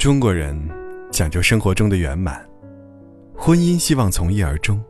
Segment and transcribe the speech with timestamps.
[0.00, 0.58] 中国人
[1.12, 2.42] 讲究生活中的圆满，
[3.36, 4.82] 婚姻希望从一而终。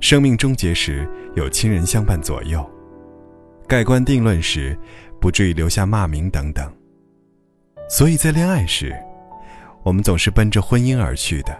[0.00, 2.66] 生命终结时有亲人相伴左右，
[3.66, 4.74] 盖棺定论时
[5.20, 6.74] 不至于留下骂名等等。
[7.86, 8.96] 所以在恋爱时，
[9.82, 11.54] 我们总是奔着婚姻而去的，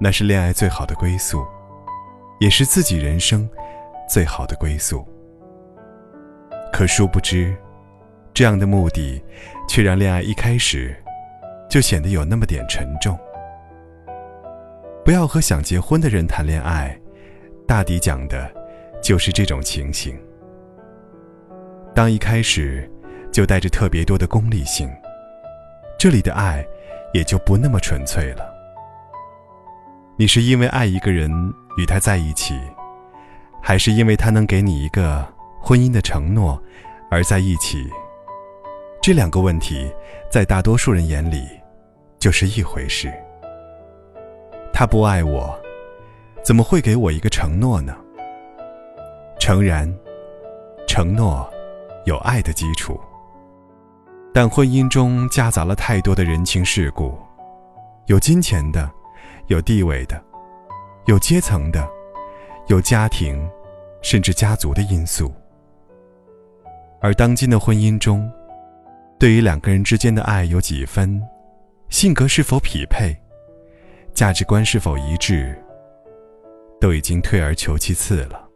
[0.00, 1.44] 那是恋爱最好的归宿，
[2.40, 3.46] 也是自己人生
[4.08, 5.06] 最好的归宿。
[6.72, 7.54] 可殊不知，
[8.32, 9.22] 这样的目的
[9.68, 10.96] 却让恋爱一开始。
[11.72, 13.18] 就显得有那么点沉重。
[15.02, 16.94] 不要和想结婚的人谈恋爱，
[17.66, 18.46] 大抵讲的，
[19.02, 20.14] 就是这种情形。
[21.94, 22.86] 当一开始
[23.32, 24.86] 就带着特别多的功利性，
[25.98, 26.62] 这里的爱
[27.14, 28.52] 也就不那么纯粹了。
[30.18, 31.30] 你是因为爱一个人
[31.78, 32.54] 与他在一起，
[33.62, 35.26] 还是因为他能给你一个
[35.58, 36.62] 婚姻的承诺
[37.10, 37.88] 而在一起？
[39.00, 39.90] 这两个问题，
[40.30, 41.48] 在大多数人眼里。
[42.22, 43.12] 就是一回事。
[44.72, 45.58] 他不爱我，
[46.44, 47.96] 怎么会给我一个承诺呢？
[49.40, 49.92] 诚然，
[50.86, 51.52] 承诺
[52.04, 53.00] 有爱的基础，
[54.32, 57.18] 但婚姻中夹杂了太多的人情世故，
[58.06, 58.88] 有金钱的，
[59.48, 60.22] 有地位的，
[61.06, 61.84] 有阶层的，
[62.68, 63.50] 有家庭，
[64.00, 65.34] 甚至家族的因素。
[67.00, 68.30] 而当今的婚姻中，
[69.18, 71.20] 对于两个人之间的爱有几分？
[71.92, 73.14] 性格是否匹配，
[74.14, 75.54] 价值观是否一致，
[76.80, 78.48] 都已经退而求其次了。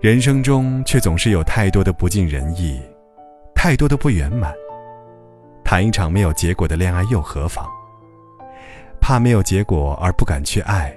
[0.00, 2.80] 人生中却总是有太多的不尽人意，
[3.52, 4.54] 太多的不圆满。
[5.64, 7.68] 谈一场没有结果的恋爱又何妨？
[9.00, 10.96] 怕没有结果而不敢去爱，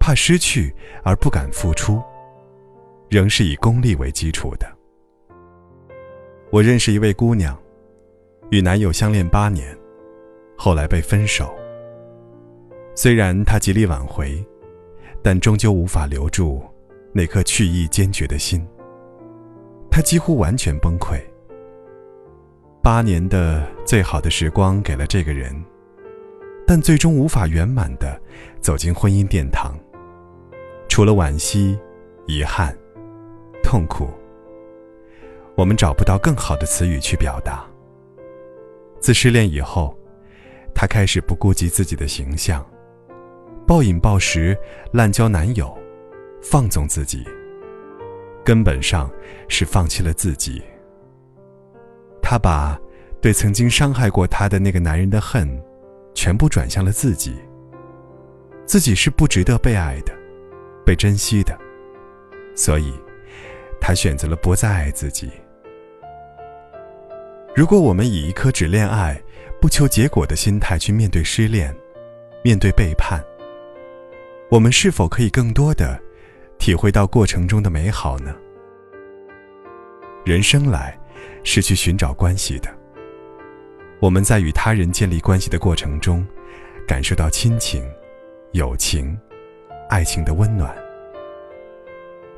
[0.00, 0.74] 怕失去
[1.04, 2.02] 而不敢付出，
[3.10, 4.66] 仍是以功利为基础的。
[6.50, 7.54] 我认识一位姑娘，
[8.48, 9.77] 与男友相恋八年。
[10.60, 11.54] 后来被分手。
[12.96, 14.44] 虽然他极力挽回，
[15.22, 16.60] 但终究无法留住
[17.12, 18.66] 那颗去意坚决的心。
[19.88, 21.16] 他几乎完全崩溃。
[22.82, 25.54] 八年的最好的时光给了这个人，
[26.66, 28.20] 但最终无法圆满的
[28.60, 29.78] 走进婚姻殿堂。
[30.88, 31.78] 除了惋惜、
[32.26, 32.76] 遗憾、
[33.62, 34.08] 痛苦，
[35.54, 37.64] 我们找不到更好的词语去表达。
[38.98, 39.97] 自失恋以后。
[40.80, 42.64] 她开始不顾及自己的形象，
[43.66, 44.56] 暴饮暴食，
[44.92, 45.76] 滥交男友，
[46.40, 47.26] 放纵自己。
[48.44, 49.10] 根本上
[49.48, 50.62] 是放弃了自己。
[52.22, 52.78] 她把
[53.20, 55.60] 对曾经伤害过她的那个男人的恨，
[56.14, 57.34] 全部转向了自己。
[58.64, 60.14] 自己是不值得被爱的，
[60.86, 61.58] 被珍惜的，
[62.54, 62.94] 所以，
[63.80, 65.28] 她选择了不再爱自己。
[67.52, 69.20] 如果我们以一颗只恋爱。
[69.60, 71.74] 不求结果的心态去面对失恋，
[72.44, 73.20] 面对背叛，
[74.50, 76.00] 我们是否可以更多的
[76.58, 78.34] 体会到过程中的美好呢？
[80.24, 80.96] 人生来
[81.42, 82.68] 是去寻找关系的，
[83.98, 86.24] 我们在与他人建立关系的过程中，
[86.86, 87.84] 感受到亲情、
[88.52, 89.18] 友情、
[89.88, 90.72] 爱情的温暖。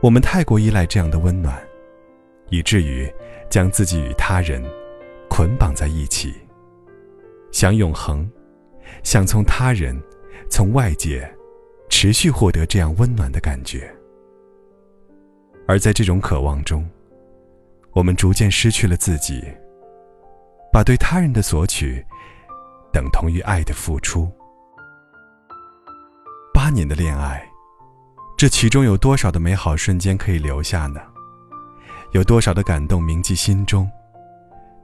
[0.00, 1.54] 我们太过依赖这样的温暖，
[2.48, 3.12] 以至于
[3.50, 4.64] 将自己与他人
[5.28, 6.34] 捆绑在一起。
[7.52, 8.28] 想永恒，
[9.02, 10.00] 想从他人、
[10.48, 11.28] 从外界
[11.88, 13.92] 持续获得这样温暖的感觉，
[15.66, 16.88] 而在这种渴望中，
[17.92, 19.44] 我们逐渐失去了自己，
[20.72, 22.04] 把对他人的索取
[22.92, 24.30] 等同于爱的付出。
[26.54, 27.44] 八年的恋爱，
[28.36, 31.00] 这其中有多少的美好瞬间可以留下呢？
[32.12, 33.90] 有多少的感动铭记心中？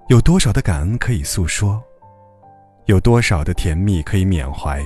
[0.08, 1.82] 有多少的感恩可以诉说？
[2.86, 4.80] 有多少的甜蜜可以缅怀？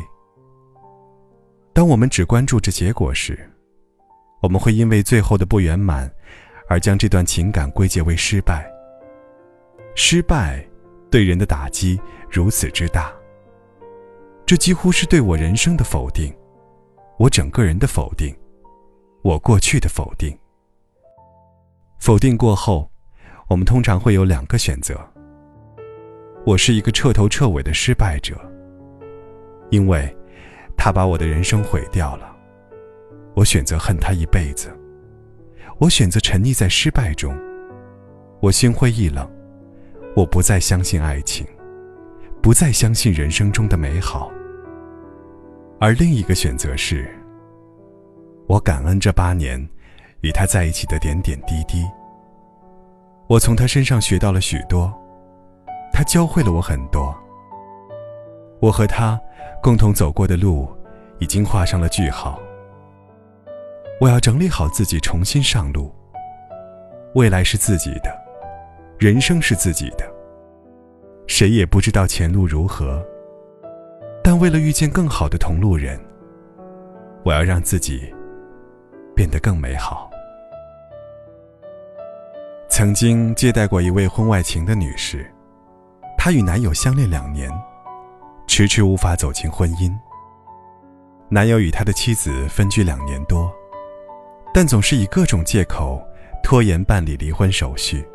[1.75, 3.39] 当我们只关注着结果时，
[4.41, 6.11] 我们会因为最后的不圆满，
[6.67, 8.67] 而将这段情感归结为失败。
[9.95, 10.67] 失败
[11.11, 12.01] 对人的打击
[12.31, 13.13] 如此之大，
[14.47, 16.35] 这几乎是对我人生的否定，
[17.19, 18.35] 我整个人的否定，
[19.23, 20.35] 我过去的否定。
[21.99, 22.91] 否定过后，
[23.47, 24.99] 我们通常会有两个选择。
[26.51, 28.35] 我是一个彻头彻尾的失败者，
[29.71, 30.13] 因为
[30.77, 32.37] 他把我的人生毁掉了。
[33.37, 34.69] 我选择恨他一辈子，
[35.79, 37.33] 我选择沉溺在失败中，
[38.41, 39.31] 我心灰意冷，
[40.17, 41.47] 我不再相信爱情，
[42.43, 44.29] 不再相信人生中的美好。
[45.79, 47.09] 而另一个选择是，
[48.49, 49.65] 我感恩这八年
[50.23, 51.85] 与他在一起的点点滴滴。
[53.29, 54.93] 我从他身上学到了许多，
[55.93, 57.15] 他教会了我很多。
[58.61, 59.21] 我和他
[59.63, 60.69] 共同走过的路，
[61.19, 62.39] 已经画上了句号。
[64.01, 65.95] 我要整理好自己，重新上路。
[67.15, 68.17] 未来是自己的，
[68.99, 70.05] 人生是自己的，
[71.27, 73.05] 谁也不知道前路如何。
[74.23, 75.99] 但为了遇见更好的同路人，
[77.25, 78.15] 我要让自己
[79.15, 80.09] 变得更美好。
[82.69, 85.29] 曾经接待过一位婚外情的女士，
[86.23, 87.51] 她与男友相恋两年，
[88.47, 89.91] 迟迟无法走进婚姻。
[91.31, 93.51] 男友与他的妻子分居两年多，
[94.53, 95.99] 但总是以各种借口
[96.43, 98.07] 拖延办理离婚手续。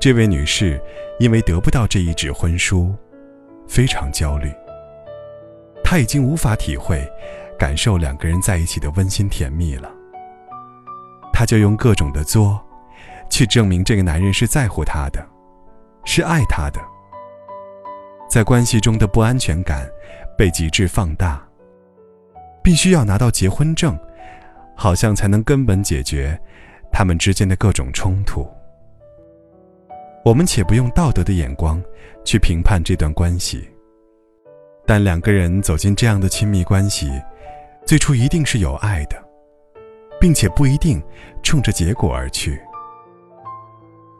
[0.00, 0.82] 这位女士
[1.20, 2.92] 因为得不到这一纸婚书，
[3.68, 4.52] 非常焦虑。
[5.84, 7.08] 她已经无法体会、
[7.56, 9.88] 感受两个人在一起的温馨甜蜜了，
[11.32, 12.60] 她就用各种的作。
[13.30, 15.24] 去证明这个男人是在乎她的，
[16.04, 16.80] 是爱他的。
[18.28, 19.86] 在关系中的不安全感
[20.38, 21.46] 被极致放大，
[22.62, 23.98] 必须要拿到结婚证，
[24.74, 26.40] 好像才能根本解决
[26.90, 28.48] 他们之间的各种冲突。
[30.24, 31.82] 我们且不用道德的眼光
[32.24, 33.68] 去评判这段关系，
[34.86, 37.10] 但两个人走进这样的亲密关系，
[37.84, 39.16] 最初一定是有爱的，
[40.20, 41.02] 并且不一定
[41.42, 42.58] 冲着结果而去。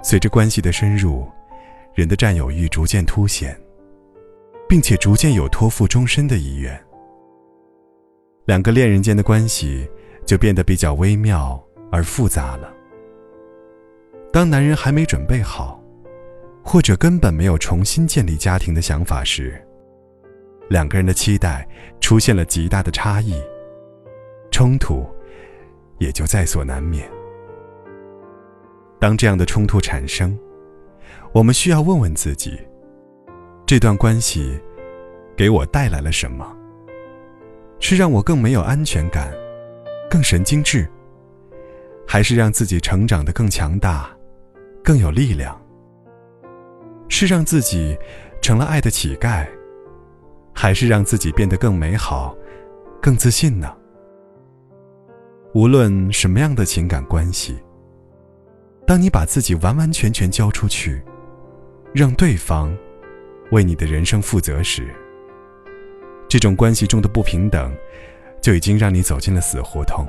[0.03, 1.27] 随着关系的深入，
[1.95, 3.59] 人的占有欲逐渐凸显，
[4.69, 6.79] 并且逐渐有托付终身的意愿。
[8.47, 9.89] 两个恋人间的关系
[10.27, 12.73] 就变得比较微妙而复杂了。
[14.33, 15.81] 当男人还没准备好，
[16.65, 19.63] 或者根本没有重新建立家庭的想法时，
[20.71, 21.69] 两个人的期待
[22.01, 23.35] 出现了极大的差异，
[24.51, 25.07] 冲突
[25.99, 27.07] 也就在所难免。
[28.99, 30.39] 当这样的冲突产生，
[31.35, 32.61] 我们需要问问自己：
[33.65, 34.61] 这段关系
[35.35, 36.55] 给我带来了什么？
[37.81, 39.33] 是让我更没有安全感、
[40.11, 40.87] 更神经质，
[42.07, 44.15] 还是让自己成长得更强大、
[44.85, 45.59] 更有力量？
[47.09, 47.97] 是让自己
[48.43, 49.49] 成了爱的乞丐，
[50.53, 52.37] 还是让自己变得更美好、
[53.01, 53.75] 更自信呢？
[55.55, 57.57] 无论什么样的情感关系。
[58.87, 61.03] 当你把自己完完全全交出去，
[61.93, 62.75] 让对方
[63.51, 64.89] 为你的人生负责时，
[66.27, 67.71] 这种关系中的不平等
[68.41, 70.07] 就已经让你走进了死胡同。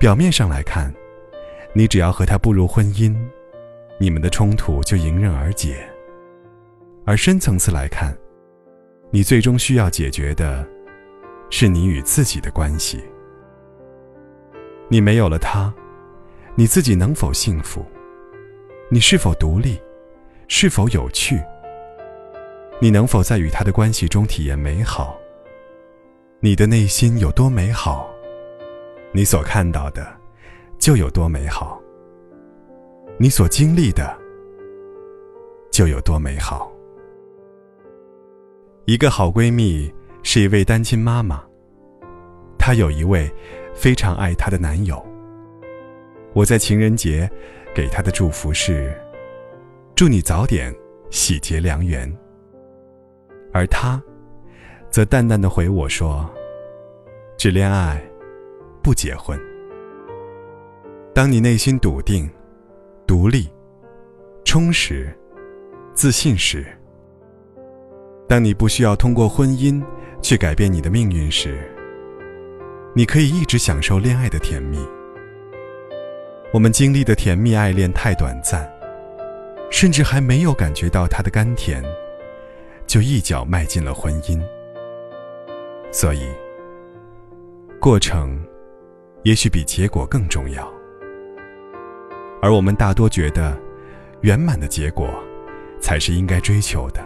[0.00, 0.92] 表面上来看，
[1.74, 3.14] 你只要和他步入婚姻，
[3.98, 5.74] 你们的冲突就迎刃而解；
[7.04, 8.16] 而深层次来看，
[9.10, 10.66] 你最终需要解决的，
[11.50, 13.04] 是你与自己的关系。
[14.88, 15.72] 你没有了他。
[16.58, 17.84] 你自己能否幸福？
[18.88, 19.78] 你是否独立？
[20.48, 21.42] 是否有趣？
[22.80, 25.18] 你能否在与他的关系中体验美好？
[26.40, 28.08] 你的内心有多美好，
[29.12, 30.06] 你所看到的
[30.78, 31.80] 就有多美好。
[33.18, 34.16] 你所经历的
[35.72, 36.70] 就有多美好。
[38.84, 41.42] 一个好闺蜜是一位单亲妈妈，
[42.56, 43.28] 她有一位
[43.74, 45.04] 非常爱她的男友。
[46.34, 47.28] 我在情人节
[47.74, 48.94] 给她的祝福是：
[49.96, 50.74] 祝你早点
[51.08, 52.06] 喜结良缘。
[53.50, 53.98] 而他，
[54.90, 56.28] 则淡淡的回我说：
[57.38, 57.98] 只恋爱，
[58.82, 59.40] 不结婚。
[61.14, 62.28] 当你内心笃定、
[63.06, 63.48] 独立、
[64.44, 65.10] 充实、
[65.94, 66.66] 自信时，
[68.28, 69.82] 当你不需要通过婚姻
[70.20, 71.58] 去改变你的命运时，
[72.94, 74.78] 你可以一直享受恋爱的甜蜜。
[76.52, 78.70] 我们经历的甜蜜爱恋太短暂，
[79.70, 81.84] 甚至还没有感觉到它的甘甜，
[82.86, 84.40] 就一脚迈进了婚姻。
[85.90, 86.28] 所以，
[87.80, 88.42] 过程
[89.22, 90.72] 也许比结果更重要。
[92.40, 93.56] 而我们大多觉得，
[94.22, 95.08] 圆满的结果
[95.80, 97.00] 才是应该追求的。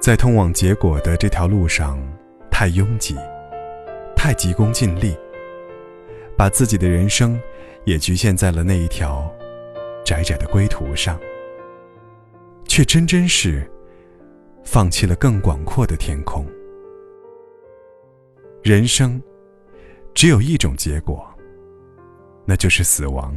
[0.00, 1.98] 在通往结果的这条路上，
[2.50, 3.16] 太拥挤，
[4.16, 5.16] 太急功近利，
[6.36, 7.40] 把自己的人生。
[7.86, 9.30] 也局限在了那一条
[10.04, 11.18] 窄窄的归途上，
[12.66, 13.68] 却真真是
[14.62, 16.46] 放弃了更广阔的天空。
[18.62, 19.20] 人生
[20.14, 21.26] 只有一种结果，
[22.44, 23.34] 那就是死亡。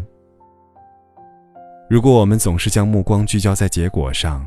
[1.89, 4.45] 如果我们总是将目光聚焦在结果上，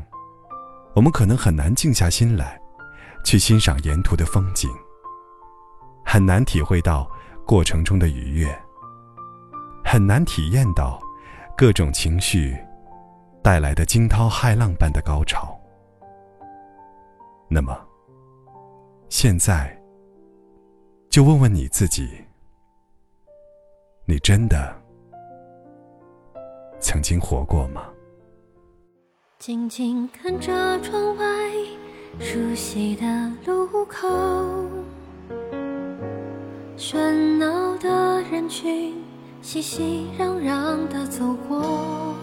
[0.93, 2.61] 我们可能很难静下心来，
[3.23, 4.69] 去欣赏沿途的风景，
[6.05, 7.09] 很难体会到
[7.45, 8.47] 过程中的愉悦，
[9.83, 10.99] 很难体验到
[11.61, 12.57] 各种情绪
[13.43, 15.55] 带来的惊涛骇浪般的高潮。
[17.47, 17.79] 那么，
[19.09, 19.79] 现在
[21.07, 22.09] 就问问你自己：
[24.05, 24.75] 你真的？
[26.79, 27.83] 曾经活过吗？
[29.37, 31.25] 静静看着窗外
[32.19, 33.05] 熟悉的
[33.45, 34.07] 路口，
[36.75, 38.95] 喧闹的人群
[39.43, 42.15] 熙熙攘攘的走过，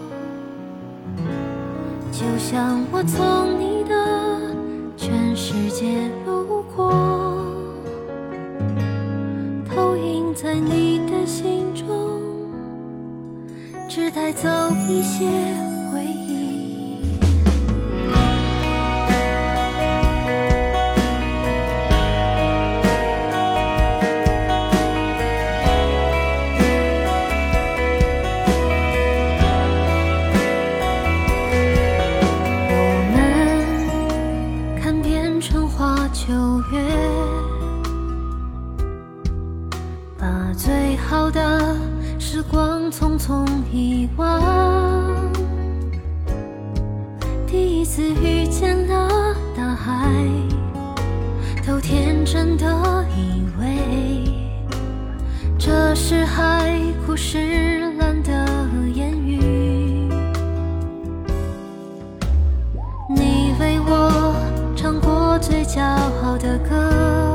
[2.13, 4.55] 就像我从你的
[4.95, 6.89] 全世界路过，
[9.69, 11.85] 投影在你的心中。
[13.89, 14.49] 只带走
[14.87, 15.27] 一些
[42.39, 44.31] 时光匆匆遗忘，
[47.45, 50.09] 第一次遇见了大海，
[51.67, 52.65] 都天真的
[53.13, 54.31] 以为
[55.57, 58.31] 这是海枯石烂的
[58.95, 60.09] 言语。
[63.09, 64.33] 你为我
[64.77, 65.83] 唱过最骄
[66.23, 67.28] 傲的歌。